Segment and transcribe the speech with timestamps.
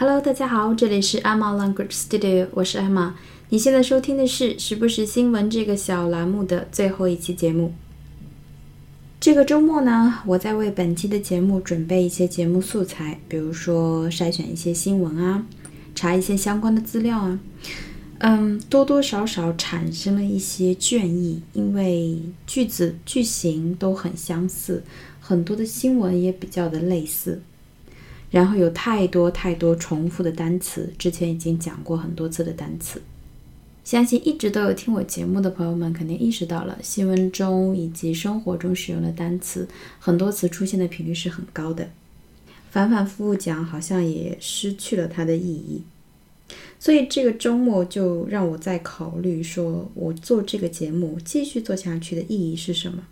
[0.00, 3.14] Hello，大家好，这里是 Emma Language Studio，我是 Emma。
[3.48, 7.74] 你现在收听的是时不时新闻这个小栏目的最后一期节目。
[9.18, 15.44] 这个周末呢，我在为本期的节目准备一些节目素材，比如说筛选一些新闻啊，
[15.96, 17.40] 查一些相关的资料啊。
[18.18, 24.84] 嗯，多多少少产生了一些倦意，因为句子句型都很相似，
[25.18, 27.42] 很多的新闻也比较的类似。
[28.30, 33.00] 然后有太多太多重复的单词，之前已经讲过很多次的单词，
[33.84, 39.66] 相信一直都有听我节目的朋友们肯定意识到了，新闻中以及生活中使用的单词，
[39.98, 41.88] 很多词出现的频率是很高的，
[42.70, 45.82] 反反复复讲好像也失去了它的意义，
[46.78, 53.04] 所以这个周末就让我在考虑，说我做这个节目继续做下去的意义是什么。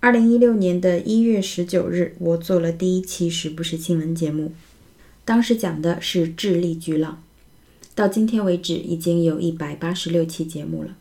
[0.00, 4.52] 二零一六年的一月十九日，我做了第一期时不时新闻节目，
[5.24, 7.20] 当时讲的是智利巨浪。
[7.96, 10.96] 到今天为止，已经有一百八十六期节目了。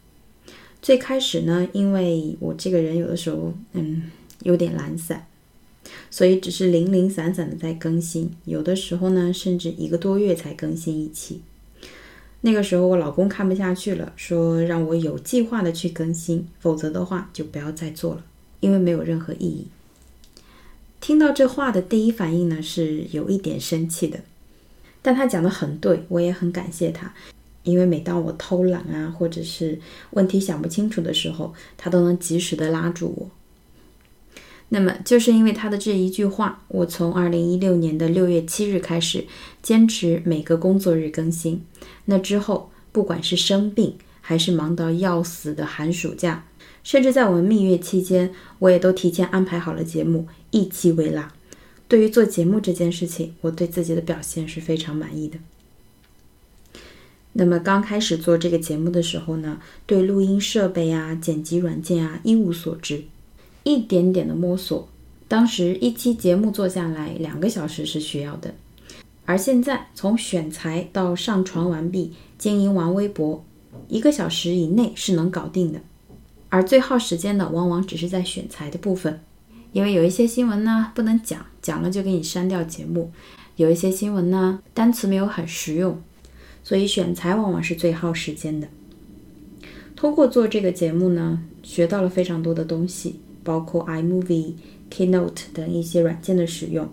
[0.81, 4.09] 最开始呢，因为我这个人有的时候，嗯，
[4.41, 5.27] 有点懒散，
[6.09, 11.41] 所以只是零零散散的在更新，有的时候呢，甚至一个多月才更新一期。
[12.41, 18.23] 那个时候，我老公看不下去了，说让我有计划的去更新，否则的话就不要再做了。
[18.59, 19.67] 因为没有任何意义。
[20.99, 24.19] 听到这话的第一反应呢，是有一点生气的。
[25.01, 27.13] 但他讲的很对，我也很感谢他。
[27.63, 29.79] 因为每当我偷懒啊，或者是
[30.11, 33.29] 问题想不清楚的时候，他都能及时的拉住我。
[34.69, 39.25] 那么，就是因为他的这一句话，我从二零一六年的六月七日开始，
[39.61, 41.63] 坚持每个工作日更新。
[42.05, 46.45] 那之后，不管是生病，还是忙到要死的寒暑假。
[46.87, 51.33] 甚至在我们蜜月期间，我也都提前安排好了节目，一期为辣。
[51.89, 55.37] 对于做节目这件事情，我对自己的表现是非常满意的。
[57.33, 63.03] 那么刚开始做这个节目的时候呢，对录音设备啊、剪辑软件啊一无所知，
[63.63, 64.87] 一点点的摸索。
[65.27, 68.55] 当时一期节目做下来两个小时是需要的，
[69.25, 73.43] 而现在从选材到上传完毕、经营完微博，
[73.89, 75.81] 一个小时以内是能搞定的。
[76.49, 79.19] 而最耗时间的，往往只是在选材的部分，
[79.73, 83.11] 因为有一些新闻呢不能讲，讲了就给你删掉节目；
[83.57, 86.01] 有一些新闻呢单词没有很实用，
[86.63, 88.67] 所以选材往往是最耗时间的。
[89.95, 94.53] 通过做这个节目呢，学到了非常多的东西，包括 iMovie、
[94.89, 96.87] Keynote 等一些软件的使用，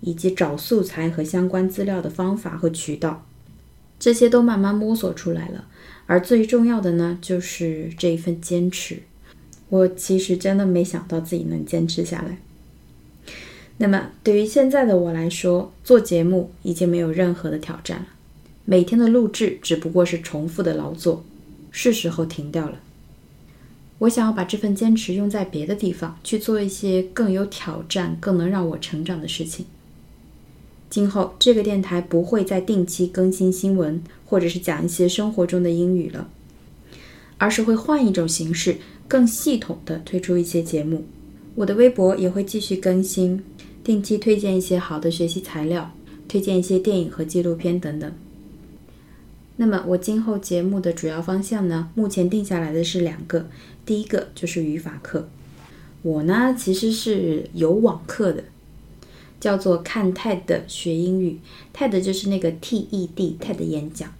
[0.00, 3.24] 以及找素材和相关资料的方法和渠道，
[3.98, 5.64] 这些都慢慢摸索出来了。
[6.06, 8.98] 而最重要的呢，就是这一份坚持。
[9.70, 12.38] 我其实真的没想到自己能坚持下来。
[13.78, 18.06] 那么，对于现在的我来说，做节目已经没有任何的挑战了。
[18.64, 21.24] 每天的录制只不过是重复的劳作，
[21.70, 22.80] 是时候停掉了。
[23.98, 29.66] 我想要把这份坚持用在别的地方，去做一些更有挑战、更能让我成长的事情。
[30.94, 36.28] 今后这个电台不会再定期更新新闻，或者是讲一些生活中的英语了，
[37.36, 38.76] 而是会换一种形式，
[39.08, 41.04] 更系统的推出一些节目。
[41.56, 43.42] 我的微博也会继续更新，
[43.82, 45.90] 定期推荐一些好的学习材料，
[46.28, 48.12] 推荐一些电影和纪录片等等。
[49.56, 53.48] 那么我今后节目的主要方向呢，目前定下来的是两个，
[53.84, 55.28] 第一个就是语法课。
[56.02, 58.44] 我呢其实是有网课的。
[59.44, 61.38] 叫做看 TED 学英语
[61.76, 64.10] ，TED 就是那个 TED TED 演讲。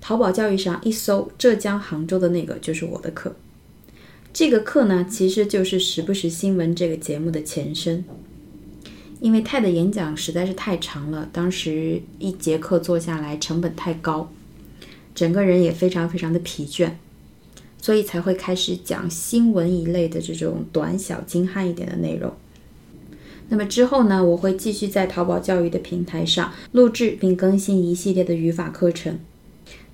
[0.00, 3.36] 淘宝教育上一搜浙江杭州的那个就是我的课。
[4.32, 8.04] 这个课呢，其实就是时不时新闻这个节目的前身。
[9.20, 14.32] 因为 TED 演讲实在是太长了，当时一节课做下来成本太高，
[15.14, 16.90] 整个人也非常非常的疲倦，
[17.80, 22.34] 所以才会开始讲新闻一类的这种短小精悍一点的内容。
[23.48, 29.18] 那么之后呢，我会继续在淘宝教育的平台上录制并更新一系列的语法课程，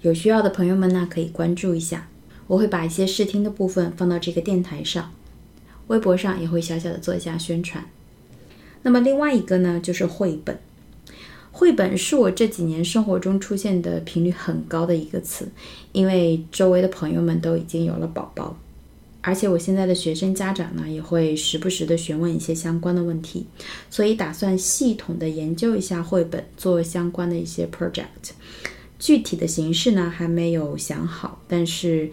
[0.00, 2.08] 有需要的朋友们呢可以关注一下。
[2.48, 5.12] 我会把一些试听的部分放到这个电台上，
[5.86, 7.84] 微博上也会小小的做一下宣传。
[8.82, 10.58] 那么另外一个呢，就是绘本。
[11.50, 15.48] 绘本是我这几年生活中出现的频率很高的一个词，
[15.92, 18.56] 因为周围的朋友们都已经有了宝宝。
[19.22, 23.46] 而且我现在的学生家长呢，也会时不时的询问一些相关的问题，
[23.88, 28.32] 所以打算系统的研究一下绘本，做相关的一些 project。
[28.98, 32.10] 具体的形式呢，还没有想好，但是，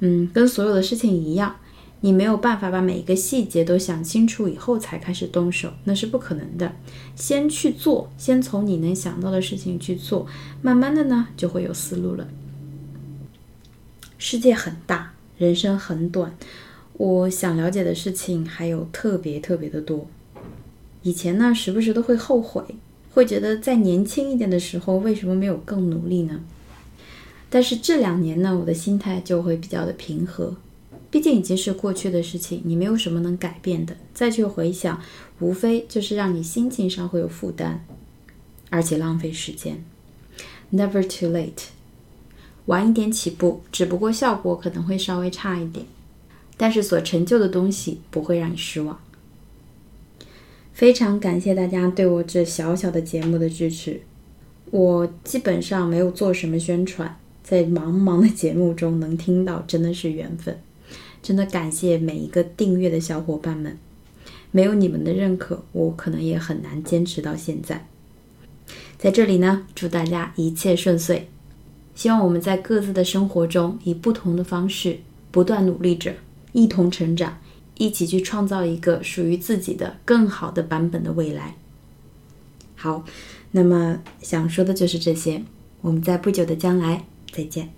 [0.00, 1.56] 嗯，跟所有的事情一样，
[2.00, 6.74] 你没有办法把每一个细节都想清楚以后才开始动手，那是不可能的。
[7.16, 10.26] 先去做，先从你能想到的事情去做，
[10.62, 12.28] 慢慢的呢就会有思路了。
[14.16, 16.36] 世界很大，人生很短，
[16.94, 20.06] 我想了解的事情还有特别特别的多。
[21.02, 22.62] 以前呢，时不时都会后悔，
[23.12, 26.40] 会觉得在年轻一点的时候为什么没有更努力呢？
[27.48, 30.56] 但是这两年呢，我的心态就会比较的平和。
[31.10, 33.96] 毕竟已经是过去的事情，你没有什么能改变的。
[34.12, 35.00] 再去回想，
[35.38, 37.82] 无非就是让你心情上会有负担，
[38.68, 39.82] 而且浪费时间。
[40.70, 41.68] Never too late，
[42.68, 45.84] 晚一点起步，只不过效果可能会稍微差一点，
[46.56, 48.98] 但是所成就的东西不会让你失望。
[50.74, 54.02] 非常感谢大家对我这小小的节目的支持。
[54.70, 60.60] 我基本上没有做什么宣传，在茫茫的节目中能听到，真的是缘分。
[61.22, 63.78] 真的感谢每一个订阅的小伙伴们，
[64.50, 67.88] 没有你们的认可，我可能也很难坚持到现在。
[68.98, 71.28] 在这里呢，祝大家一切顺遂，
[71.98, 75.00] 希望我们在各自的生活中以不同的方式
[75.32, 76.14] 不断努力着，
[76.52, 77.36] 一同成长，
[77.76, 81.56] 一起去创造一个属于自己的更好的版本的未来。
[82.76, 83.04] 好，
[83.50, 85.42] 那么想说的就是这些，
[85.80, 87.70] 我们在不久的将来再见。